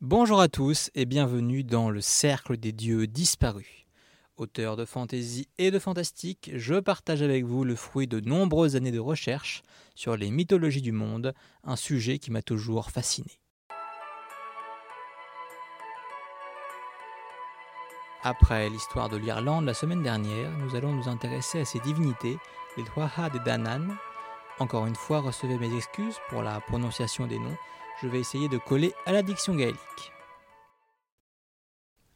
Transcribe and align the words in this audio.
Bonjour 0.00 0.40
à 0.40 0.48
tous 0.48 0.90
et 0.94 1.06
bienvenue 1.06 1.62
dans 1.62 1.88
le 1.88 2.00
Cercle 2.00 2.56
des 2.56 2.72
Dieux 2.72 3.06
disparus. 3.06 3.86
Auteur 4.36 4.76
de 4.76 4.84
fantaisie 4.84 5.48
et 5.56 5.70
de 5.70 5.78
fantastique, 5.78 6.50
je 6.52 6.74
partage 6.74 7.22
avec 7.22 7.44
vous 7.44 7.64
le 7.64 7.76
fruit 7.76 8.08
de 8.08 8.18
nombreuses 8.18 8.74
années 8.74 8.90
de 8.90 8.98
recherche 8.98 9.62
sur 9.94 10.16
les 10.16 10.32
mythologies 10.32 10.82
du 10.82 10.90
monde, 10.90 11.32
un 11.62 11.76
sujet 11.76 12.18
qui 12.18 12.32
m'a 12.32 12.42
toujours 12.42 12.90
fasciné. 12.90 13.30
Après 18.24 18.68
l'histoire 18.68 19.08
de 19.08 19.16
l'Irlande 19.16 19.64
la 19.64 19.74
semaine 19.74 20.02
dernière, 20.02 20.50
nous 20.58 20.74
allons 20.74 20.92
nous 20.92 21.08
intéresser 21.08 21.60
à 21.60 21.64
ces 21.64 21.78
divinités, 21.80 22.36
les 22.76 22.84
Tuatha 22.84 23.30
de 23.30 23.38
Danann. 23.38 23.96
Encore 24.58 24.86
une 24.86 24.96
fois, 24.96 25.20
recevez 25.20 25.56
mes 25.56 25.74
excuses 25.74 26.18
pour 26.28 26.42
la 26.42 26.60
prononciation 26.60 27.26
des 27.28 27.38
noms, 27.38 27.56
je 28.02 28.08
vais 28.08 28.20
essayer 28.20 28.48
de 28.48 28.58
coller 28.58 28.92
à 29.06 29.12
la 29.12 29.22
diction 29.22 29.54
gaélique. 29.54 29.78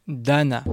Dana. 0.07 0.63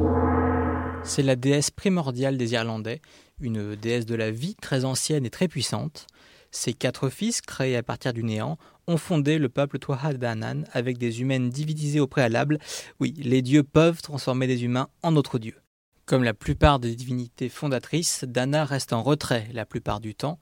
C'est 1.05 1.23
la 1.23 1.37
déesse 1.37 1.71
primordiale 1.71 2.37
des 2.37 2.55
Irlandais, 2.55 3.01
une 3.41 3.77
déesse 3.77 4.07
de 4.07 4.15
la 4.15 4.31
vie 4.31 4.57
très 4.57 4.85
ancienne 4.85 5.25
et 5.27 5.31
très 5.31 5.47
puissante. 5.47 6.07
Ses 6.51 6.73
quatre 6.73 7.11
fils, 7.11 7.41
créés 7.41 7.77
à 7.77 7.83
partir 7.83 8.13
du 8.13 8.25
néant, 8.25 8.57
ont 8.87 8.97
fondé 8.97 9.39
le 9.39 9.49
peuple 9.49 9.79
Tuatha 9.79 10.15
Danann 10.15 10.67
avec 10.73 10.97
des 10.99 11.21
humaines 11.21 11.51
divisées 11.51 12.01
au 12.01 12.07
préalable. 12.07 12.59
Oui, 12.99 13.15
les 13.19 13.43
dieux 13.43 13.63
peuvent 13.63 14.01
transformer 14.01 14.47
des 14.47 14.65
humains 14.65 14.89
en 15.03 15.17
autres 15.17 15.39
dieux. 15.39 15.61
Comme 16.07 16.25
la 16.25 16.35
plupart 16.35 16.79
des 16.79 16.95
divinités 16.95 17.49
fondatrices, 17.49 18.25
Dana 18.27 18.65
reste 18.65 18.93
en 18.93 19.03
retrait 19.03 19.49
la 19.53 19.67
plupart 19.67 20.01
du 20.01 20.15
temps 20.15 20.39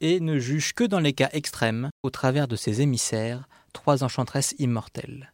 et 0.00 0.20
ne 0.20 0.38
juge 0.38 0.72
que 0.72 0.84
dans 0.84 1.00
les 1.00 1.12
cas 1.12 1.28
extrêmes, 1.32 1.90
au 2.02 2.10
travers 2.10 2.48
de 2.48 2.56
ses 2.56 2.80
émissaires, 2.80 3.46
trois 3.72 4.04
enchantresses 4.04 4.54
immortelles. 4.58 5.32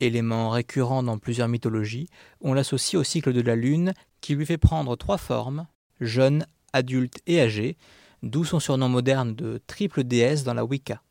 Élément 0.00 0.50
récurrent 0.50 1.02
dans 1.02 1.18
plusieurs 1.18 1.48
mythologies, 1.48 2.08
on 2.40 2.54
l'associe 2.54 3.00
au 3.00 3.04
cycle 3.04 3.32
de 3.32 3.40
la 3.40 3.56
lune 3.56 3.94
qui 4.20 4.34
lui 4.34 4.46
fait 4.46 4.58
prendre 4.58 4.96
trois 4.96 5.18
formes, 5.18 5.66
jeune, 6.00 6.46
adulte 6.72 7.20
et 7.26 7.40
âgée, 7.40 7.76
d'où 8.22 8.44
son 8.44 8.58
surnom 8.58 8.88
moderne 8.88 9.34
de 9.34 9.60
triple 9.66 10.02
déesse 10.04 10.44
dans 10.44 10.54
la 10.54 10.64
Wicca. 10.64 11.02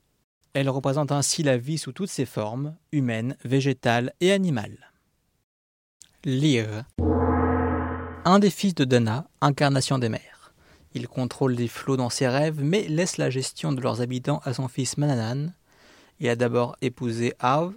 Elle 0.53 0.69
représente 0.69 1.11
ainsi 1.11 1.41
la 1.41 1.57
vie 1.57 1.77
sous 1.77 1.93
toutes 1.93 2.09
ses 2.09 2.25
formes, 2.25 2.75
humaine, 2.91 3.35
végétale 3.43 4.13
et 4.19 4.31
animale. 4.31 4.91
Lyre. 6.25 6.85
Un 8.25 8.39
des 8.39 8.49
fils 8.49 8.75
de 8.75 8.85
Dana, 8.85 9.27
incarnation 9.41 9.97
des 9.97 10.09
mers. 10.09 10.53
Il 10.93 11.07
contrôle 11.07 11.53
les 11.53 11.67
flots 11.67 11.97
dans 11.97 12.09
ses 12.09 12.27
rêves, 12.27 12.61
mais 12.63 12.87
laisse 12.87 13.17
la 13.17 13.29
gestion 13.29 13.73
de 13.73 13.81
leurs 13.81 14.01
habitants 14.01 14.41
à 14.43 14.53
son 14.53 14.67
fils 14.67 14.97
Mananan. 14.97 15.53
Il 16.23 16.29
a 16.29 16.37
d'abord 16.37 16.77
épousé 16.81 17.33
Arv, 17.39 17.73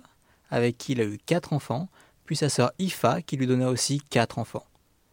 avec 0.51 0.79
qui 0.79 0.93
il 0.93 1.01
a 1.01 1.05
eu 1.05 1.19
quatre 1.19 1.53
enfants, 1.53 1.89
puis 2.27 2.37
sa 2.37 2.49
sœur 2.49 2.71
Ifa, 2.79 3.21
qui 3.21 3.37
lui 3.37 3.49
donna 3.49 3.69
aussi 3.69 4.01
quatre 4.09 4.39
enfants. 4.39 4.65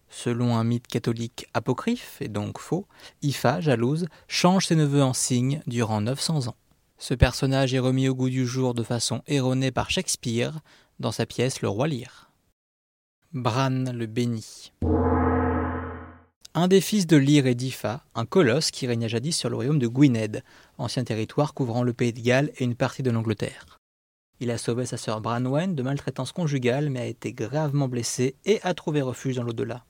Selon 0.08 0.56
un 0.56 0.64
mythe 0.64 0.86
catholique 0.86 1.48
apocryphe, 1.56 2.22
et 2.22 2.28
donc 2.28 2.60
faux, 2.60 2.86
Ifa, 3.24 3.60
jalouse, 3.60 4.06
change 4.28 4.68
ses 4.68 4.76
neveux 4.76 5.02
en 5.02 5.14
cygnes 5.14 5.64
durant 5.66 6.00
900 6.00 6.50
ans. 6.50 6.56
Ce 7.00 7.16
personnage 7.16 7.74
est 7.74 7.80
remis 7.80 8.08
au 8.08 8.14
goût 8.14 8.30
du 8.30 8.46
jour 8.46 8.76
de 8.76 8.84
façon 8.84 9.24
erronée 9.26 9.72
par 9.72 9.90
Shakespeare 9.90 10.60
dans 11.00 11.12
sa 11.12 11.26
pièce 11.26 11.64
Le 11.64 11.70
Roi 11.70 11.88
Lear. 11.88 12.30
Bran 13.34 13.86
le 13.92 14.06
béni 14.06 14.72
un 16.56 16.68
des 16.68 16.82
fils 16.82 17.08
de 17.08 17.18
Lyr 17.18 17.48
et 17.48 17.56
d'Ifa, 17.56 18.06
un 18.14 18.26
colosse 18.26 18.70
qui 18.70 18.86
régna 18.86 19.08
jadis 19.08 19.36
sur 19.36 19.50
le 19.50 19.56
royaume 19.56 19.80
de 19.80 19.88
Gwynedd, 19.88 20.44
ancien 20.78 21.04
territoire 21.04 21.56
couvrant 21.56 21.82
le 21.82 21.94
pays 21.94 22.14
de 22.14 22.20
Galles 22.20 22.52
et 22.58 22.64
une 22.64 22.76
partie 22.76 23.02
de 23.02 23.10
l'Angleterre. 23.10 23.80
Il 24.40 24.52
a 24.52 24.60
sauvé 24.60 24.86
sa 24.86 24.98
sœur 24.98 25.20
Branwen 25.20 25.74
de 25.74 25.82
maltraitance 25.82 26.32
conjugale 26.32 26.92
mais 26.92 27.00
a 27.00 27.06
été 27.06 27.34
gravement 27.34 27.88
blessé 27.88 28.36
et 28.46 28.60
a 28.62 28.76
trouvé 28.76 29.02
refuge 29.02 29.38
dans 29.38 29.44
l'au-delà. 29.44 29.84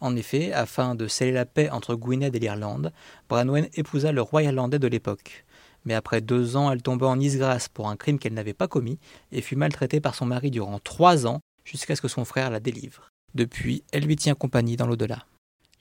En 0.00 0.16
effet, 0.16 0.52
afin 0.52 0.94
de 0.94 1.08
sceller 1.08 1.32
la 1.32 1.44
paix 1.44 1.68
entre 1.68 1.94
Gwynedd 1.94 2.34
et 2.34 2.38
l'Irlande, 2.38 2.92
Branwen 3.28 3.68
épousa 3.74 4.12
le 4.12 4.22
roi 4.22 4.44
irlandais 4.44 4.78
de 4.78 4.88
l'époque. 4.88 5.44
Mais 5.84 5.94
après 5.94 6.22
deux 6.22 6.56
ans, 6.56 6.72
elle 6.72 6.82
tomba 6.82 7.06
en 7.06 7.16
disgrâce 7.16 7.68
pour 7.68 7.88
un 7.88 7.96
crime 7.96 8.18
qu'elle 8.18 8.34
n'avait 8.34 8.54
pas 8.54 8.68
commis 8.68 8.98
et 9.30 9.42
fut 9.42 9.56
maltraitée 9.56 10.00
par 10.00 10.14
son 10.14 10.26
mari 10.26 10.50
durant 10.50 10.78
trois 10.78 11.26
ans 11.26 11.40
jusqu'à 11.64 11.96
ce 11.96 12.02
que 12.02 12.08
son 12.08 12.24
frère 12.24 12.50
la 12.50 12.60
délivre. 12.60 13.10
Depuis, 13.34 13.84
elle 13.92 14.04
lui 14.04 14.16
tient 14.16 14.34
compagnie 14.34 14.76
dans 14.76 14.86
l'au-delà. 14.86 15.26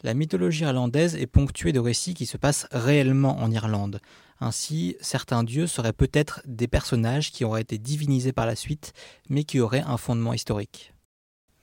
La 0.03 0.13
mythologie 0.13 0.63
irlandaise 0.63 1.15
est 1.15 1.27
ponctuée 1.27 1.71
de 1.71 1.79
récits 1.79 2.13
qui 2.13 2.25
se 2.25 2.37
passent 2.37 2.67
réellement 2.71 3.37
en 3.39 3.49
Irlande. 3.49 3.99
Ainsi, 4.39 4.97
certains 4.99 5.43
dieux 5.43 5.67
seraient 5.67 5.93
peut-être 5.93 6.41
des 6.45 6.67
personnages 6.67 7.31
qui 7.31 7.45
auraient 7.45 7.61
été 7.61 7.77
divinisés 7.77 8.33
par 8.33 8.45
la 8.45 8.55
suite, 8.55 8.93
mais 9.29 9.45
qui 9.45 9.59
auraient 9.59 9.83
un 9.85 9.97
fondement 9.97 10.33
historique. 10.33 10.93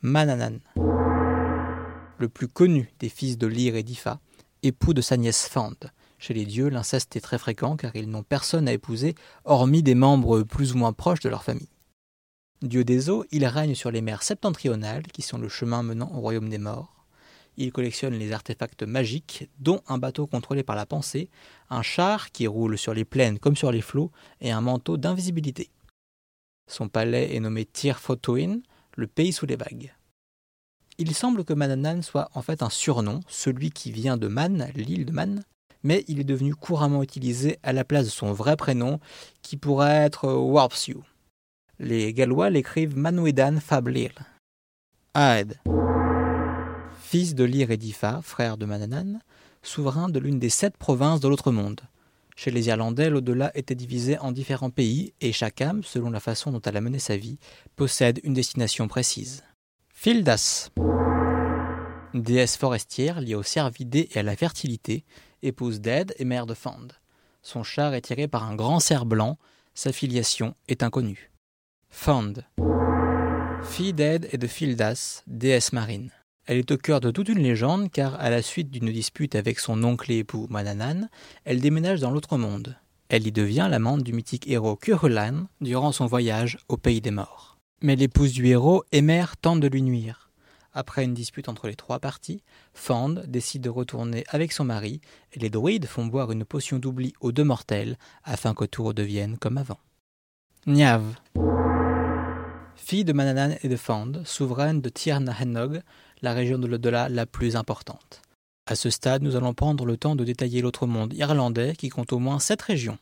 Mananan. 0.00 0.60
Le 2.18 2.28
plus 2.28 2.48
connu 2.48 2.92
des 2.98 3.08
fils 3.08 3.36
de 3.36 3.46
Lyr 3.46 3.76
et 3.76 3.82
d'Ifa, 3.82 4.20
époux 4.62 4.94
de 4.94 5.00
sa 5.00 5.16
nièce 5.16 5.46
Fand. 5.46 5.76
Chez 6.18 6.34
les 6.34 6.46
dieux, 6.46 6.68
l'inceste 6.68 7.14
est 7.16 7.20
très 7.20 7.38
fréquent 7.38 7.76
car 7.76 7.94
ils 7.94 8.08
n'ont 8.08 8.22
personne 8.22 8.68
à 8.68 8.72
épouser, 8.72 9.14
hormis 9.44 9.82
des 9.82 9.94
membres 9.94 10.42
plus 10.42 10.72
ou 10.72 10.78
moins 10.78 10.92
proches 10.92 11.20
de 11.20 11.28
leur 11.28 11.44
famille. 11.44 11.68
Dieu 12.62 12.84
des 12.84 13.10
eaux, 13.10 13.24
il 13.32 13.44
règne 13.44 13.74
sur 13.74 13.90
les 13.90 14.02
mers 14.02 14.22
septentrionales, 14.22 15.02
qui 15.08 15.20
sont 15.20 15.38
le 15.38 15.48
chemin 15.48 15.82
menant 15.82 16.12
au 16.14 16.20
royaume 16.20 16.48
des 16.48 16.58
morts. 16.58 17.01
Il 17.56 17.72
collectionne 17.72 18.14
les 18.14 18.32
artefacts 18.32 18.82
magiques, 18.82 19.48
dont 19.58 19.82
un 19.86 19.98
bateau 19.98 20.26
contrôlé 20.26 20.62
par 20.62 20.76
la 20.76 20.86
pensée, 20.86 21.28
un 21.68 21.82
char 21.82 22.32
qui 22.32 22.46
roule 22.46 22.78
sur 22.78 22.94
les 22.94 23.04
plaines 23.04 23.38
comme 23.38 23.56
sur 23.56 23.72
les 23.72 23.82
flots, 23.82 24.10
et 24.40 24.50
un 24.50 24.60
manteau 24.60 24.96
d'invisibilité. 24.96 25.70
Son 26.70 26.88
palais 26.88 27.34
est 27.34 27.40
nommé 27.40 27.66
Tir 27.66 27.98
Fotoin, 27.98 28.60
le 28.96 29.06
pays 29.06 29.32
sous 29.32 29.46
les 29.46 29.56
vagues. 29.56 29.94
Il 30.98 31.14
semble 31.14 31.44
que 31.44 31.52
Mananan 31.52 32.02
soit 32.02 32.30
en 32.34 32.42
fait 32.42 32.62
un 32.62 32.70
surnom, 32.70 33.20
celui 33.26 33.70
qui 33.70 33.92
vient 33.92 34.16
de 34.16 34.28
Man, 34.28 34.70
l'île 34.74 35.04
de 35.04 35.12
Man, 35.12 35.42
mais 35.82 36.04
il 36.08 36.20
est 36.20 36.24
devenu 36.24 36.54
couramment 36.54 37.02
utilisé 37.02 37.58
à 37.62 37.72
la 37.72 37.84
place 37.84 38.04
de 38.04 38.10
son 38.10 38.32
vrai 38.32 38.56
prénom, 38.56 39.00
qui 39.42 39.56
pourrait 39.56 40.04
être 40.04 40.32
Warpsew. 40.32 41.02
Les 41.78 42.14
Gallois 42.14 42.50
l'écrivent 42.50 42.96
Manuedan 42.96 43.58
Fablir. 43.58 44.12
Aed 45.14 45.58
fils 47.12 47.34
de 47.34 47.44
Lyr 47.44 47.70
et 47.70 47.78
frère 48.22 48.56
de 48.56 48.64
Mananan, 48.64 49.20
souverain 49.62 50.08
de 50.08 50.18
l'une 50.18 50.38
des 50.38 50.48
sept 50.48 50.78
provinces 50.78 51.20
de 51.20 51.28
l'autre 51.28 51.52
monde. 51.52 51.82
Chez 52.36 52.50
les 52.50 52.68
Irlandais, 52.68 53.10
l'au-delà 53.10 53.52
était 53.54 53.74
divisé 53.74 54.16
en 54.16 54.32
différents 54.32 54.70
pays 54.70 55.12
et 55.20 55.30
chaque 55.30 55.60
âme, 55.60 55.82
selon 55.84 56.08
la 56.08 56.20
façon 56.20 56.52
dont 56.52 56.62
elle 56.62 56.78
a 56.78 56.80
mené 56.80 56.98
sa 56.98 57.18
vie, 57.18 57.38
possède 57.76 58.18
une 58.24 58.32
destination 58.32 58.88
précise. 58.88 59.44
Fildas. 59.92 60.70
Déesse 62.14 62.56
forestière 62.56 63.20
liée 63.20 63.34
aux 63.34 63.42
cervidés 63.42 64.08
et 64.14 64.20
à 64.20 64.22
la 64.22 64.34
fertilité, 64.34 65.04
épouse 65.42 65.82
d'Ed 65.82 66.14
et 66.18 66.24
mère 66.24 66.46
de 66.46 66.54
Fand. 66.54 66.88
Son 67.42 67.62
char 67.62 67.92
est 67.92 68.00
tiré 68.00 68.26
par 68.26 68.44
un 68.44 68.54
grand 68.54 68.80
cerf 68.80 69.04
blanc, 69.04 69.36
sa 69.74 69.92
filiation 69.92 70.54
est 70.66 70.82
inconnue. 70.82 71.30
Fand. 71.90 72.42
Fille 73.64 73.92
d'Ed 73.92 74.30
et 74.32 74.38
de 74.38 74.46
Fildas, 74.46 75.24
déesse 75.26 75.74
marine. 75.74 76.10
Elle 76.46 76.58
est 76.58 76.70
au 76.72 76.76
cœur 76.76 77.00
de 77.00 77.10
toute 77.10 77.28
une 77.28 77.38
légende 77.38 77.90
car, 77.90 78.20
à 78.20 78.28
la 78.28 78.42
suite 78.42 78.70
d'une 78.70 78.90
dispute 78.90 79.36
avec 79.36 79.60
son 79.60 79.82
oncle 79.84 80.10
et 80.10 80.18
époux 80.18 80.48
Mananan, 80.50 81.08
elle 81.44 81.60
déménage 81.60 82.00
dans 82.00 82.10
l'autre 82.10 82.36
monde. 82.36 82.76
Elle 83.08 83.26
y 83.26 83.32
devient 83.32 83.68
l'amante 83.70 84.02
du 84.02 84.12
mythique 84.12 84.48
héros 84.48 84.74
Cuchulainn 84.74 85.46
durant 85.60 85.92
son 85.92 86.06
voyage 86.06 86.58
au 86.68 86.76
pays 86.76 87.00
des 87.00 87.10
morts. 87.10 87.58
Mais 87.80 87.94
l'épouse 87.94 88.32
du 88.32 88.46
héros, 88.46 88.84
Emer, 88.90 89.26
tente 89.40 89.60
de 89.60 89.68
lui 89.68 89.82
nuire. 89.82 90.30
Après 90.72 91.04
une 91.04 91.14
dispute 91.14 91.48
entre 91.48 91.68
les 91.68 91.76
trois 91.76 92.00
parties, 92.00 92.42
Fand 92.72 93.22
décide 93.26 93.62
de 93.62 93.68
retourner 93.68 94.24
avec 94.28 94.52
son 94.52 94.64
mari 94.64 95.00
et 95.32 95.38
les 95.38 95.50
druides 95.50 95.86
font 95.86 96.06
boire 96.06 96.32
une 96.32 96.44
potion 96.44 96.78
d'oubli 96.78 97.12
aux 97.20 97.32
deux 97.32 97.44
mortels 97.44 97.98
afin 98.24 98.54
que 98.54 98.64
tout 98.64 98.82
redevienne 98.82 99.36
comme 99.36 99.58
avant. 99.58 99.78
Niav. 100.66 101.02
Fille 102.92 103.04
de 103.06 103.14
Mananan 103.14 103.56
et 103.62 103.70
de 103.70 103.76
Fand, 103.76 104.22
souveraine 104.26 104.82
de 104.82 104.90
Tir 104.90 105.18
la 105.18 106.32
région 106.34 106.58
de 106.58 106.66
l'au-delà 106.66 107.08
la 107.08 107.24
plus 107.24 107.56
importante. 107.56 108.20
À 108.66 108.74
ce 108.74 108.90
stade, 108.90 109.22
nous 109.22 109.34
allons 109.34 109.54
prendre 109.54 109.86
le 109.86 109.96
temps 109.96 110.14
de 110.14 110.24
détailler 110.24 110.60
l'autre 110.60 110.86
monde 110.86 111.14
irlandais 111.14 111.74
qui 111.74 111.88
compte 111.88 112.12
au 112.12 112.18
moins 112.18 112.38
sept 112.38 112.60
régions. 112.60 112.98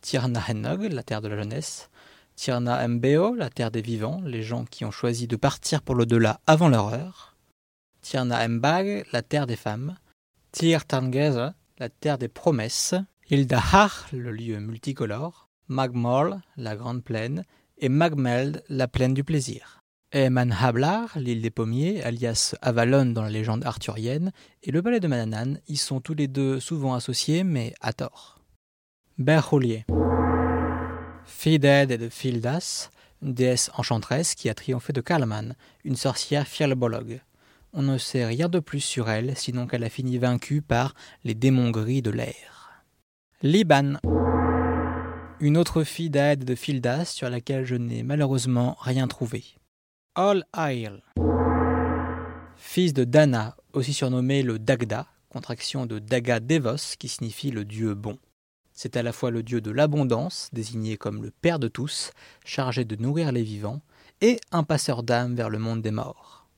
Tirna 0.00 0.40
Hennog, 0.40 0.92
la 0.92 1.04
terre 1.04 1.20
de 1.20 1.28
la 1.28 1.36
jeunesse, 1.36 1.88
Tirna 2.34 2.88
Mbeo, 2.88 3.36
la 3.36 3.48
terre 3.48 3.70
des 3.70 3.80
vivants, 3.80 4.20
les 4.24 4.42
gens 4.42 4.64
qui 4.64 4.84
ont 4.84 4.90
choisi 4.90 5.28
de 5.28 5.36
partir 5.36 5.82
pour 5.82 5.94
l'au-delà 5.94 6.40
avant 6.48 6.68
leur 6.68 6.92
heure, 6.92 7.36
Tirna 8.02 8.48
Mbag, 8.48 9.06
la 9.12 9.22
terre 9.22 9.46
des 9.46 9.54
femmes, 9.54 9.94
Tir 10.50 10.80
la 11.78 11.88
terre 11.88 12.18
des 12.18 12.26
promesses, 12.26 12.96
Ildahar, 13.30 14.08
le 14.12 14.32
lieu 14.32 14.58
multicolore, 14.58 15.48
Magmol, 15.68 16.40
la 16.56 16.74
grande 16.74 17.04
plaine, 17.04 17.44
et 17.78 17.88
Magmeld, 17.88 18.62
la 18.68 18.88
plaine 18.88 19.14
du 19.14 19.24
plaisir. 19.24 19.82
Et 20.12 20.30
Manhablar, 20.30 21.18
l'île 21.18 21.42
des 21.42 21.50
pommiers, 21.50 22.02
alias 22.02 22.54
Avalon 22.62 23.06
dans 23.06 23.22
la 23.22 23.30
légende 23.30 23.64
arthurienne, 23.64 24.32
et 24.62 24.70
le 24.70 24.82
palais 24.82 25.00
de 25.00 25.06
Mananan 25.06 25.58
y 25.68 25.76
sont 25.76 26.00
tous 26.00 26.14
les 26.14 26.28
deux 26.28 26.60
souvent 26.60 26.94
associés, 26.94 27.44
mais 27.44 27.74
à 27.80 27.92
tort. 27.92 28.40
Berholier. 29.18 29.84
Fille 31.26 31.56
et 31.56 31.86
de 31.86 32.08
Fildas, 32.08 32.90
déesse 33.20 33.70
enchanteresse 33.76 34.34
qui 34.34 34.48
a 34.48 34.54
triomphé 34.54 34.92
de 34.92 35.00
Kalman, 35.00 35.54
une 35.84 35.96
sorcière 35.96 36.46
fialbologue. 36.46 37.20
On 37.74 37.82
ne 37.82 37.98
sait 37.98 38.24
rien 38.24 38.48
de 38.48 38.60
plus 38.60 38.80
sur 38.80 39.10
elle, 39.10 39.36
sinon 39.36 39.66
qu'elle 39.66 39.84
a 39.84 39.90
fini 39.90 40.16
vaincue 40.16 40.62
par 40.62 40.94
les 41.24 41.34
démons 41.34 41.70
gris 41.70 42.00
de 42.00 42.10
l'air. 42.10 42.84
Liban. 43.42 43.98
Une 45.40 45.56
autre 45.56 45.84
fille 45.84 46.10
d'Aed 46.10 46.44
de 46.44 46.56
Fildas 46.56 47.04
sur 47.04 47.30
laquelle 47.30 47.64
je 47.64 47.76
n'ai 47.76 48.02
malheureusement 48.02 48.76
rien 48.80 49.06
trouvé. 49.06 49.44
All 50.16 50.44
Isle. 50.56 51.00
Fils 52.56 52.92
de 52.92 53.04
Dana, 53.04 53.56
aussi 53.72 53.92
surnommé 53.92 54.42
le 54.42 54.58
Dagda, 54.58 55.06
contraction 55.28 55.86
de 55.86 56.00
Daga 56.00 56.40
Devos 56.40 56.96
qui 56.98 57.06
signifie 57.06 57.52
le 57.52 57.64
dieu 57.64 57.94
bon. 57.94 58.18
C'est 58.72 58.96
à 58.96 59.04
la 59.04 59.12
fois 59.12 59.30
le 59.30 59.44
dieu 59.44 59.60
de 59.60 59.70
l'abondance, 59.70 60.48
désigné 60.52 60.96
comme 60.96 61.22
le 61.22 61.30
père 61.30 61.60
de 61.60 61.68
tous, 61.68 62.10
chargé 62.44 62.84
de 62.84 62.96
nourrir 62.96 63.30
les 63.30 63.44
vivants, 63.44 63.80
et 64.20 64.40
un 64.50 64.64
passeur 64.64 65.04
d'âmes 65.04 65.36
vers 65.36 65.50
le 65.50 65.60
monde 65.60 65.82
des 65.82 65.92
morts. 65.92 66.48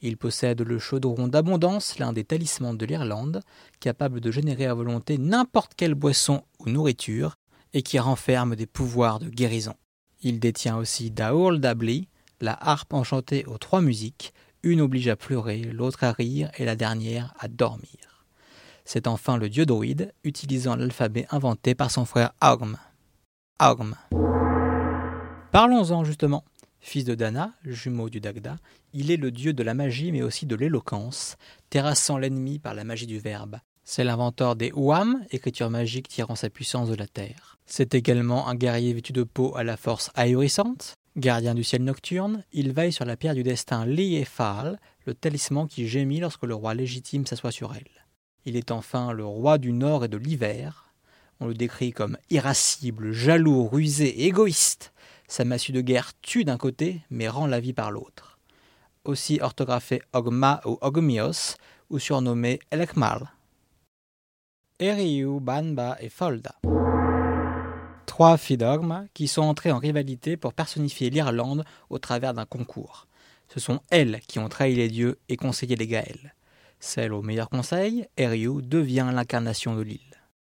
Il 0.00 0.16
possède 0.16 0.60
le 0.60 0.78
chaudron 0.78 1.26
d'abondance, 1.26 1.98
l'un 1.98 2.12
des 2.12 2.22
talismans 2.22 2.74
de 2.74 2.86
l'Irlande, 2.86 3.42
capable 3.80 4.20
de 4.20 4.30
générer 4.30 4.66
à 4.66 4.74
volonté 4.74 5.18
n'importe 5.18 5.72
quelle 5.74 5.96
boisson 5.96 6.44
ou 6.60 6.70
nourriture, 6.70 7.34
et 7.74 7.82
qui 7.82 7.98
renferme 7.98 8.56
des 8.56 8.66
pouvoirs 8.66 9.18
de 9.18 9.28
guérison. 9.28 9.74
Il 10.22 10.40
détient 10.40 10.76
aussi 10.76 11.10
Daoul 11.10 11.60
Dabli, 11.60 12.08
la 12.40 12.56
harpe 12.60 12.92
enchantée 12.92 13.44
aux 13.46 13.58
trois 13.58 13.80
musiques, 13.80 14.32
une 14.62 14.80
oblige 14.80 15.08
à 15.08 15.16
pleurer, 15.16 15.62
l'autre 15.62 16.04
à 16.04 16.12
rire 16.12 16.50
et 16.58 16.64
la 16.64 16.76
dernière 16.76 17.34
à 17.38 17.48
dormir. 17.48 18.26
C'est 18.84 19.06
enfin 19.06 19.36
le 19.36 19.48
dieu 19.48 19.66
druide, 19.66 20.12
utilisant 20.24 20.74
l'alphabet 20.74 21.26
inventé 21.30 21.74
par 21.74 21.90
son 21.90 22.04
frère 22.04 22.32
Augm. 22.42 22.78
Augm. 23.60 23.94
Parlons-en 25.52 26.04
justement. 26.04 26.44
Fils 26.80 27.04
de 27.04 27.14
Dana, 27.14 27.52
jumeau 27.64 28.08
du 28.08 28.20
Dagda, 28.20 28.56
il 28.92 29.10
est 29.10 29.16
le 29.16 29.30
dieu 29.30 29.52
de 29.52 29.62
la 29.62 29.74
magie 29.74 30.12
mais 30.12 30.22
aussi 30.22 30.46
de 30.46 30.54
l'éloquence, 30.54 31.36
terrassant 31.70 32.18
l'ennemi 32.18 32.58
par 32.58 32.74
la 32.74 32.84
magie 32.84 33.06
du 33.06 33.18
verbe. 33.18 33.58
C'est 33.90 34.04
l'inventeur 34.04 34.54
des 34.54 34.70
Ouam, 34.72 35.24
écriture 35.30 35.70
magique 35.70 36.08
tirant 36.08 36.34
sa 36.34 36.50
puissance 36.50 36.90
de 36.90 36.94
la 36.94 37.06
terre. 37.06 37.56
C'est 37.64 37.94
également 37.94 38.46
un 38.46 38.54
guerrier 38.54 38.92
vêtu 38.92 39.14
de 39.14 39.22
peau 39.22 39.56
à 39.56 39.64
la 39.64 39.78
force 39.78 40.10
ahurissante, 40.14 40.96
Gardien 41.16 41.54
du 41.54 41.64
ciel 41.64 41.82
nocturne, 41.82 42.44
il 42.52 42.74
veille 42.74 42.92
sur 42.92 43.06
la 43.06 43.16
pierre 43.16 43.34
du 43.34 43.42
destin 43.42 43.86
Liefal, 43.86 44.78
le 45.06 45.14
talisman 45.14 45.66
qui 45.66 45.88
gémit 45.88 46.20
lorsque 46.20 46.42
le 46.42 46.54
roi 46.54 46.74
légitime 46.74 47.24
s'assoit 47.24 47.50
sur 47.50 47.74
elle. 47.74 48.04
Il 48.44 48.56
est 48.56 48.72
enfin 48.72 49.10
le 49.14 49.24
roi 49.24 49.56
du 49.56 49.72
nord 49.72 50.04
et 50.04 50.08
de 50.08 50.18
l'hiver. 50.18 50.92
On 51.40 51.46
le 51.46 51.54
décrit 51.54 51.92
comme 51.92 52.18
irascible, 52.28 53.12
jaloux, 53.12 53.68
rusé 53.68 54.26
égoïste. 54.26 54.92
Sa 55.28 55.46
massue 55.46 55.72
de 55.72 55.80
guerre 55.80 56.12
tue 56.20 56.44
d'un 56.44 56.58
côté, 56.58 57.00
mais 57.08 57.26
rend 57.26 57.46
la 57.46 57.58
vie 57.58 57.72
par 57.72 57.90
l'autre. 57.90 58.38
Aussi 59.06 59.38
orthographié 59.40 60.02
Ogma 60.12 60.60
ou 60.66 60.76
Ogmios, 60.82 61.56
ou 61.88 61.98
surnommé 61.98 62.60
Elekmal. 62.70 63.30
Eriu, 64.78 65.40
Banba 65.40 65.96
et 66.00 66.08
Folda 66.08 66.54
trois 68.18 68.36
filles 68.36 68.58
qui 69.14 69.28
sont 69.28 69.42
entrées 69.42 69.70
en 69.70 69.78
rivalité 69.78 70.36
pour 70.36 70.52
personnifier 70.52 71.08
l'Irlande 71.08 71.64
au 71.88 72.00
travers 72.00 72.34
d'un 72.34 72.46
concours. 72.46 73.06
Ce 73.46 73.60
sont 73.60 73.78
elles 73.90 74.18
qui 74.26 74.40
ont 74.40 74.48
trahi 74.48 74.74
les 74.74 74.88
dieux 74.88 75.20
et 75.28 75.36
conseillé 75.36 75.76
les 75.76 75.86
Gaëls. 75.86 76.34
Celle 76.80 77.12
au 77.12 77.22
meilleur 77.22 77.48
conseil, 77.48 78.08
Eriu, 78.16 78.60
devient 78.60 79.08
l'incarnation 79.14 79.76
de 79.76 79.82
l'île. 79.82 80.00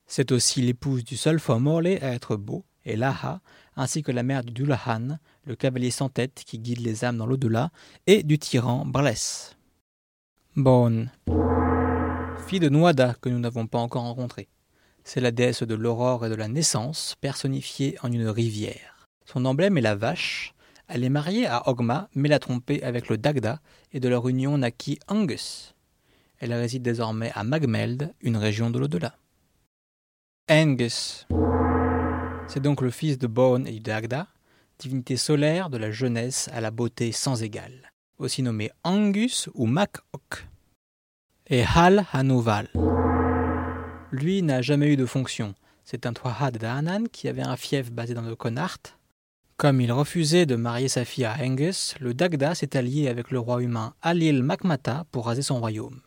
C'est 0.06 0.32
aussi 0.32 0.62
l'épouse 0.62 1.04
du 1.04 1.18
seul 1.18 1.38
Fomorle 1.38 1.98
à 2.00 2.14
être 2.14 2.36
beau, 2.36 2.64
et 2.86 2.96
Laha, 2.96 3.42
ainsi 3.76 4.02
que 4.02 4.10
la 4.10 4.22
mère 4.22 4.42
du 4.42 4.54
Dullahan, 4.54 5.18
le 5.44 5.54
cavalier 5.54 5.90
sans 5.90 6.08
tête 6.08 6.42
qui 6.46 6.58
guide 6.58 6.80
les 6.80 7.04
âmes 7.04 7.18
dans 7.18 7.26
l'au-delà, 7.26 7.70
et 8.06 8.22
du 8.22 8.38
tyran 8.38 8.86
Brless. 8.86 9.54
Bonne. 10.56 11.10
Fille 12.50 12.58
de 12.58 12.68
Nuada 12.68 13.14
que 13.20 13.28
nous 13.28 13.38
n'avons 13.38 13.68
pas 13.68 13.78
encore 13.78 14.02
rencontrée. 14.02 14.48
C'est 15.04 15.20
la 15.20 15.30
déesse 15.30 15.62
de 15.62 15.74
l'aurore 15.76 16.26
et 16.26 16.28
de 16.28 16.34
la 16.34 16.48
naissance, 16.48 17.14
personnifiée 17.20 17.96
en 18.02 18.10
une 18.10 18.26
rivière. 18.26 19.06
Son 19.24 19.44
emblème 19.44 19.78
est 19.78 19.82
la 19.82 19.94
vache. 19.94 20.52
Elle 20.88 21.04
est 21.04 21.10
mariée 21.10 21.46
à 21.46 21.68
Ogma, 21.68 22.08
mais 22.16 22.28
l'a 22.28 22.40
trompée 22.40 22.82
avec 22.82 23.08
le 23.08 23.18
Dagda, 23.18 23.60
et 23.92 24.00
de 24.00 24.08
leur 24.08 24.28
union 24.28 24.58
naquit 24.58 24.98
Angus. 25.06 25.76
Elle 26.40 26.52
réside 26.52 26.82
désormais 26.82 27.30
à 27.36 27.44
Magmeld, 27.44 28.12
une 28.20 28.36
région 28.36 28.68
de 28.70 28.80
l'au-delà. 28.80 29.14
Angus. 30.50 31.28
C'est 32.48 32.58
donc 32.58 32.80
le 32.80 32.90
fils 32.90 33.16
de 33.16 33.28
Bone 33.28 33.64
et 33.68 33.74
du 33.74 33.78
Dagda, 33.78 34.26
divinité 34.80 35.16
solaire 35.16 35.70
de 35.70 35.78
la 35.78 35.92
jeunesse 35.92 36.50
à 36.52 36.60
la 36.60 36.72
beauté 36.72 37.12
sans 37.12 37.44
égale, 37.44 37.92
aussi 38.18 38.42
nommé 38.42 38.72
Angus 38.82 39.48
ou 39.54 39.66
Mac-Ok. 39.66 40.48
Et 41.52 41.64
Hal 41.64 42.06
Hanoval. 42.12 42.68
Lui 44.12 44.40
n'a 44.40 44.62
jamais 44.62 44.92
eu 44.92 44.96
de 44.96 45.04
fonction. 45.04 45.56
C'est 45.82 46.06
un 46.06 46.12
Twahad 46.12 46.58
d'Anan 46.58 47.08
qui 47.10 47.26
avait 47.26 47.42
un 47.42 47.56
fief 47.56 47.90
basé 47.90 48.14
dans 48.14 48.22
le 48.22 48.36
Connacht. 48.36 48.96
Comme 49.56 49.80
il 49.80 49.90
refusait 49.90 50.46
de 50.46 50.54
marier 50.54 50.86
sa 50.86 51.04
fille 51.04 51.24
à 51.24 51.34
Angus, 51.40 51.96
le 51.98 52.14
Dagda 52.14 52.54
s'est 52.54 52.76
allié 52.76 53.08
avec 53.08 53.32
le 53.32 53.40
roi 53.40 53.64
humain 53.64 53.94
Alil 54.00 54.44
Makmata 54.44 55.06
pour 55.10 55.26
raser 55.26 55.42
son 55.42 55.58
royaume. 55.58 56.00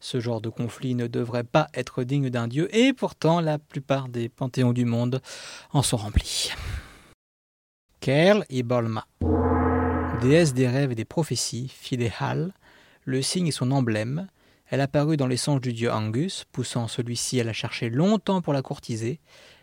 Ce 0.00 0.18
genre 0.18 0.40
de 0.40 0.48
conflit 0.48 0.94
ne 0.94 1.08
devrait 1.08 1.44
pas 1.44 1.68
être 1.74 2.02
digne 2.02 2.30
d'un 2.30 2.48
dieu, 2.48 2.74
et 2.74 2.94
pourtant 2.94 3.42
la 3.42 3.58
plupart 3.58 4.08
des 4.08 4.30
panthéons 4.30 4.72
du 4.72 4.86
monde 4.86 5.20
en 5.74 5.82
sont 5.82 5.98
remplis. 5.98 6.52
Kerl 8.00 8.46
et 8.48 8.62
Bolma. 8.62 9.06
Déesse 10.22 10.54
des 10.54 10.68
rêves 10.68 10.92
et 10.92 10.94
des 10.94 11.04
prophéties, 11.04 11.68
fille 11.68 11.98
des 11.98 12.12
Hal, 12.18 12.54
le 13.04 13.20
signe 13.20 13.48
est 13.48 13.50
son 13.50 13.70
emblème, 13.70 14.26
elle 14.74 14.80
apparut 14.80 15.16
dans 15.16 15.28
les 15.28 15.36
songes 15.36 15.60
du 15.60 15.72
dieu 15.72 15.92
Angus, 15.92 16.46
poussant 16.50 16.88
celui-ci 16.88 17.40
à 17.40 17.44
la 17.44 17.52
chercher 17.52 17.90
longtemps 17.90 18.42
pour 18.42 18.52
la 18.52 18.60
courtiser. 18.60 19.20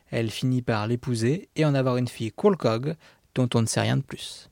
Elle 0.10 0.32
finit 0.32 0.62
par 0.62 0.88
l'épouser 0.88 1.50
et 1.58 1.66
en 1.66 1.76
avoir 1.76 1.98
une 1.98 2.08
fille 2.08 2.32
Kulkog, 2.32 2.96
dont 3.36 3.50
on 3.54 3.62
ne 3.62 3.66
sait 3.66 3.82
rien 3.82 3.98
de 3.98 4.04
plus. 4.04 4.50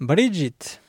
Brigitte 0.00 0.82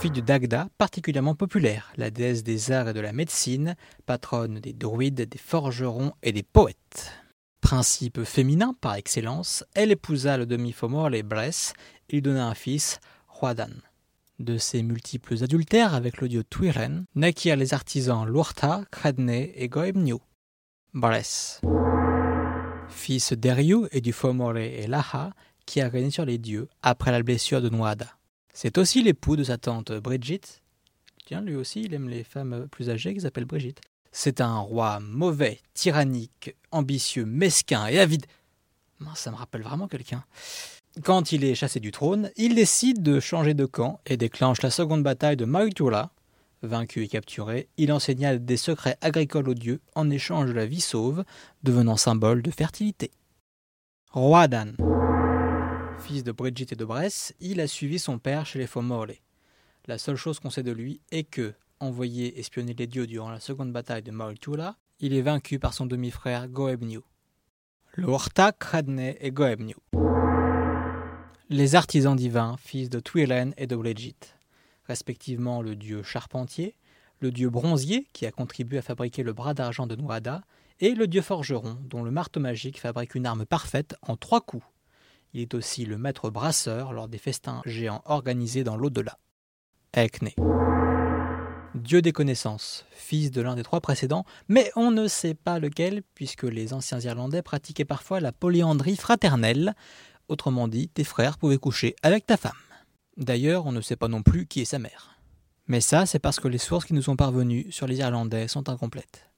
Fille 0.00 0.10
de 0.10 0.22
Dagda, 0.22 0.68
particulièrement 0.78 1.34
populaire, 1.34 1.92
la 1.98 2.10
déesse 2.10 2.44
des 2.44 2.72
arts 2.72 2.88
et 2.88 2.94
de 2.94 3.00
la 3.00 3.12
médecine, 3.12 3.76
patronne 4.06 4.58
des 4.60 4.72
druides, 4.72 5.28
des 5.28 5.38
forgerons 5.38 6.14
et 6.22 6.32
des 6.32 6.42
poètes. 6.42 7.12
Principe 7.60 8.24
féminin 8.24 8.74
par 8.80 8.94
excellence, 8.94 9.66
elle 9.74 9.92
épousa 9.92 10.38
le 10.38 10.46
demi-fomor 10.46 11.10
les 11.10 11.22
Bress 11.22 11.74
et 12.08 12.14
lui 12.14 12.22
donna 12.22 12.46
un 12.46 12.54
fils, 12.54 13.00
Roadan. 13.28 13.68
De 14.40 14.58
ces 14.58 14.82
multiples 14.82 15.44
adultères 15.44 15.94
avec 15.94 16.20
le 16.20 16.28
dieu 16.28 16.42
Twiren 16.42 17.04
naquirent 17.14 17.56
les 17.56 17.72
artisans 17.72 18.26
Luarta, 18.26 18.82
Kredne 18.90 19.30
et 19.30 19.68
Goemniu. 19.68 20.16
Bress. 20.92 21.60
Fils 22.88 23.32
d'Eriu 23.32 23.86
et 23.92 24.00
du 24.00 24.12
Fomore 24.12 24.58
et 24.58 24.86
Laha, 24.88 25.32
qui 25.66 25.80
a 25.80 25.88
régné 25.88 26.10
sur 26.10 26.24
les 26.24 26.38
dieux 26.38 26.68
après 26.82 27.12
la 27.12 27.22
blessure 27.22 27.62
de 27.62 27.68
Nuada. 27.68 28.08
C'est 28.52 28.76
aussi 28.76 29.02
l'époux 29.02 29.36
de 29.36 29.44
sa 29.44 29.56
tante 29.56 29.92
Brigitte. 29.92 30.62
Tiens, 31.26 31.40
lui 31.40 31.54
aussi, 31.54 31.82
il 31.82 31.94
aime 31.94 32.08
les 32.08 32.24
femmes 32.24 32.66
plus 32.70 32.90
âgées 32.90 33.14
qui 33.14 33.20
s'appellent 33.20 33.44
Brigitte. 33.44 33.80
C'est 34.12 34.40
un 34.40 34.58
roi 34.58 35.00
mauvais, 35.00 35.60
tyrannique, 35.74 36.54
ambitieux, 36.70 37.24
mesquin 37.24 37.86
et 37.86 37.98
avide. 37.98 38.26
Ça 39.14 39.30
me 39.30 39.36
rappelle 39.36 39.62
vraiment 39.62 39.88
quelqu'un. 39.88 40.24
Quand 41.02 41.32
il 41.32 41.42
est 41.42 41.56
chassé 41.56 41.80
du 41.80 41.90
trône, 41.90 42.30
il 42.36 42.54
décide 42.54 43.02
de 43.02 43.18
changer 43.18 43.52
de 43.52 43.66
camp 43.66 44.00
et 44.06 44.16
déclenche 44.16 44.62
la 44.62 44.70
seconde 44.70 45.02
bataille 45.02 45.36
de 45.36 45.44
Mautula. 45.44 46.12
Vaincu 46.62 47.02
et 47.02 47.08
capturé, 47.08 47.68
il 47.76 47.92
enseigna 47.92 48.38
des 48.38 48.56
secrets 48.56 48.96
agricoles 49.00 49.48
aux 49.48 49.54
dieux 49.54 49.80
en 49.96 50.08
échange 50.08 50.48
de 50.48 50.54
la 50.54 50.66
vie 50.66 50.80
sauve, 50.80 51.24
devenant 51.64 51.96
symbole 51.96 52.42
de 52.42 52.50
fertilité. 52.52 53.10
Roi 54.12 54.46
Dan. 54.46 54.76
Fils 55.98 56.22
de 56.22 56.30
Brigitte 56.30 56.72
et 56.72 56.76
de 56.76 56.84
Bresse, 56.84 57.34
il 57.40 57.60
a 57.60 57.66
suivi 57.66 57.98
son 57.98 58.20
père 58.20 58.46
chez 58.46 58.60
les 58.60 58.68
Fomorle. 58.68 59.14
La 59.86 59.98
seule 59.98 60.16
chose 60.16 60.38
qu'on 60.38 60.50
sait 60.50 60.62
de 60.62 60.72
lui 60.72 61.00
est 61.10 61.24
que, 61.24 61.54
envoyé 61.80 62.38
espionner 62.38 62.74
les 62.78 62.86
dieux 62.86 63.08
durant 63.08 63.30
la 63.30 63.40
seconde 63.40 63.72
bataille 63.72 64.02
de 64.02 64.12
Mautula, 64.12 64.76
il 65.00 65.12
est 65.12 65.22
vaincu 65.22 65.58
par 65.58 65.74
son 65.74 65.86
demi-frère 65.86 66.46
Goebniu. 66.46 67.00
Le 67.96 68.06
et 69.20 69.30
Goebniu 69.32 69.76
les 71.50 71.74
artisans 71.74 72.16
divins, 72.16 72.56
fils 72.58 72.88
de 72.88 73.00
Twilen 73.00 73.54
et 73.56 73.66
de 73.66 73.76
Brigitte, 73.76 74.36
respectivement 74.86 75.60
le 75.60 75.76
dieu 75.76 76.02
charpentier, 76.02 76.74
le 77.20 77.30
dieu 77.30 77.50
bronzier 77.50 78.08
qui 78.12 78.26
a 78.26 78.32
contribué 78.32 78.78
à 78.78 78.82
fabriquer 78.82 79.22
le 79.22 79.32
bras 79.32 79.54
d'argent 79.54 79.86
de 79.86 79.96
Nuada, 79.96 80.42
et 80.80 80.94
le 80.94 81.06
dieu 81.06 81.22
forgeron 81.22 81.78
dont 81.82 82.02
le 82.02 82.10
marteau 82.10 82.40
magique 82.40 82.80
fabrique 82.80 83.14
une 83.14 83.26
arme 83.26 83.46
parfaite 83.46 83.94
en 84.02 84.16
trois 84.16 84.40
coups. 84.40 84.64
Il 85.32 85.40
est 85.40 85.54
aussi 85.54 85.84
le 85.84 85.98
maître 85.98 86.30
brasseur 86.30 86.92
lors 86.92 87.08
des 87.08 87.18
festins 87.18 87.62
géants 87.64 88.02
organisés 88.06 88.64
dans 88.64 88.76
l'au-delà. 88.76 89.18
Ekne. 89.92 90.30
Dieu 91.74 92.02
des 92.02 92.12
connaissances, 92.12 92.86
fils 92.92 93.32
de 93.32 93.42
l'un 93.42 93.56
des 93.56 93.64
trois 93.64 93.80
précédents, 93.80 94.24
mais 94.48 94.70
on 94.76 94.92
ne 94.92 95.08
sait 95.08 95.34
pas 95.34 95.58
lequel, 95.58 96.02
puisque 96.14 96.44
les 96.44 96.72
anciens 96.72 97.00
Irlandais 97.00 97.42
pratiquaient 97.42 97.84
parfois 97.84 98.20
la 98.20 98.30
polyandrie 98.30 98.96
fraternelle, 98.96 99.74
autrement 100.28 100.68
dit, 100.68 100.88
tes 100.88 101.04
frères 101.04 101.38
pouvaient 101.38 101.58
coucher 101.58 101.96
avec 102.02 102.26
ta 102.26 102.36
femme. 102.36 102.52
D'ailleurs, 103.16 103.66
on 103.66 103.72
ne 103.72 103.80
sait 103.80 103.96
pas 103.96 104.08
non 104.08 104.22
plus 104.22 104.46
qui 104.46 104.60
est 104.60 104.64
sa 104.64 104.78
mère. 104.78 105.18
Mais 105.66 105.80
ça, 105.80 106.04
c'est 106.04 106.18
parce 106.18 106.40
que 106.40 106.48
les 106.48 106.58
sources 106.58 106.84
qui 106.84 106.94
nous 106.94 107.02
sont 107.02 107.16
parvenues 107.16 107.66
sur 107.70 107.86
les 107.86 107.98
Irlandais 107.98 108.48
sont 108.48 108.68
incomplètes. 108.68 109.30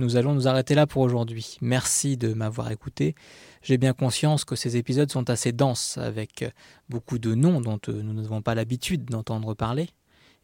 Nous 0.00 0.16
allons 0.16 0.34
nous 0.34 0.48
arrêter 0.48 0.74
là 0.74 0.86
pour 0.86 1.02
aujourd'hui. 1.02 1.58
Merci 1.60 2.16
de 2.16 2.32
m'avoir 2.32 2.70
écouté. 2.70 3.14
J'ai 3.62 3.76
bien 3.76 3.92
conscience 3.92 4.46
que 4.46 4.56
ces 4.56 4.78
épisodes 4.78 5.10
sont 5.10 5.28
assez 5.28 5.52
denses, 5.52 5.98
avec 5.98 6.44
beaucoup 6.88 7.18
de 7.18 7.34
noms 7.34 7.60
dont 7.60 7.78
euh, 7.88 8.02
nous 8.02 8.14
n'avons 8.14 8.40
pas 8.40 8.54
l'habitude 8.54 9.04
d'entendre 9.04 9.52
parler, 9.52 9.90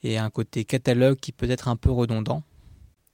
et 0.03 0.19
un 0.19 0.29
côté 0.29 0.67
catalogue 0.67 1.17
qui 1.17 1.33
peut 1.33 1.51
être 1.51 1.69
un 1.69 1.77
peu 1.77 1.91
redondant. 1.91 2.43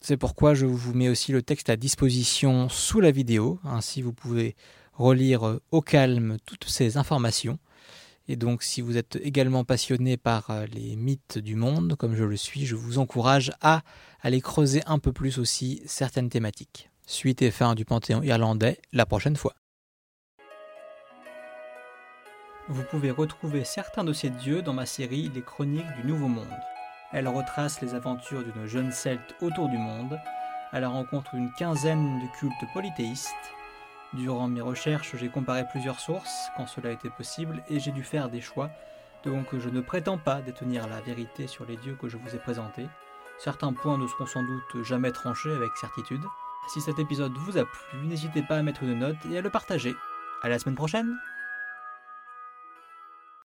C'est 0.01 0.17
pourquoi 0.17 0.55
je 0.55 0.67
vous 0.67 0.95
mets 0.95 1.09
aussi 1.09 1.31
le 1.31 1.43
texte 1.43 1.71
à 1.71 1.77
disposition 1.77 2.69
sous 2.69 3.01
la 3.01 3.13
vidéo, 3.13 3.61
ainsi 3.63 4.03
vous 4.03 4.13
pouvez 4.13 4.57
relire 4.93 5.47
euh, 5.47 5.63
au 5.71 5.81
calme 5.81 6.37
toutes 6.47 6.65
ces 6.65 6.97
informations. 6.97 7.59
Et 8.29 8.37
donc 8.37 8.63
si 8.63 8.81
vous 8.81 8.97
êtes 8.97 9.17
également 9.17 9.65
passionné 9.65 10.17
par 10.17 10.51
euh, 10.51 10.67
les 10.67 10.97
mythes 10.97 11.39
du 11.39 11.57
monde, 11.57 11.97
comme 11.97 12.15
je 12.15 12.25
le 12.25 12.37
suis, 12.37 12.67
je 12.67 12.77
vous 12.77 12.99
encourage 12.99 13.53
à 13.61 13.83
aller 14.21 14.41
creuser 14.41 14.83
un 14.87 14.99
peu 14.99 15.13
plus 15.13 15.39
aussi 15.39 15.83
certaines 15.87 16.29
thématiques. 16.29 16.91
Suite 17.07 17.43
et 17.43 17.51
fin 17.51 17.75
du 17.75 17.85
panthéon 17.85 18.23
irlandais 18.23 18.81
la 18.93 19.07
prochaine 19.07 19.37
fois. 19.37 19.55
Vous 22.69 22.85
pouvez 22.85 23.11
retrouver 23.11 23.65
certains 23.65 24.05
de 24.05 24.13
ces 24.13 24.31
dieux 24.31 24.63
dans 24.63 24.73
ma 24.73 24.87
série 24.87 25.31
Les 25.35 25.43
Chroniques 25.43 25.97
du 26.01 26.07
Nouveau 26.07 26.29
Monde. 26.29 26.47
Elle 27.13 27.29
retrace 27.29 27.83
les 27.83 27.95
aventures 27.95 28.45
d'une 28.45 28.67
jeune 28.67 28.93
celte 28.93 29.35
autour 29.43 29.69
du 29.69 29.77
monde, 29.77 30.19
à 30.71 30.81
la 30.81 30.89
rencontre 30.89 31.35
d'une 31.35 31.53
quinzaine 31.59 32.21
de 32.21 32.39
cultes 32.39 32.73
polythéistes, 32.73 33.35
Durant 34.15 34.49
mes 34.49 34.61
recherches, 34.61 35.17
j'ai 35.17 35.31
comparé 35.31 35.65
plusieurs 35.71 35.99
sources 35.99 36.49
quand 36.57 36.67
cela 36.67 36.91
était 36.91 37.09
possible 37.09 37.63
et 37.71 37.81
j'ai 37.81 37.93
dû 37.93 38.03
faire 38.03 38.29
des 38.29 38.43
choix, 38.43 38.71
donc 39.25 39.57
je 39.59 39.71
ne 39.71 39.81
prétends 39.81 40.19
pas 40.19 40.43
détenir 40.43 40.87
la 40.87 41.01
vérité 41.01 41.47
sur 41.47 41.65
les 41.65 41.77
dieux 41.77 41.97
que 42.01 42.09
je 42.09 42.19
vous 42.19 42.35
ai 42.35 42.39
présentés. 42.39 42.87
Certains 43.39 43.73
points 43.73 43.97
ne 43.97 44.07
seront 44.07 44.27
sans 44.27 44.43
doute 44.43 44.83
jamais 44.85 45.13
tranchés 45.13 45.53
avec 45.53 45.77
certitude. 45.77 46.23
Si 46.69 46.81
cet 46.81 46.99
épisode 46.99 47.33
vous 47.33 47.57
a 47.57 47.65
plu, 47.65 48.07
n'hésitez 48.07 48.43
pas 48.43 48.59
à 48.59 48.63
mettre 48.63 48.83
une 48.83 48.99
note 48.99 49.17
et 49.31 49.39
à 49.39 49.41
le 49.41 49.51
partager. 49.51 49.95
À 50.43 50.49
la 50.49 50.59
semaine 50.59 50.77
prochaine 50.77 51.17